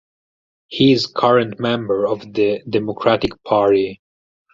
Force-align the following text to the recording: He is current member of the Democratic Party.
He 0.67 0.93
is 0.93 1.05
current 1.05 1.59
member 1.59 2.07
of 2.07 2.21
the 2.33 2.63
Democratic 2.67 3.33
Party. 3.43 4.01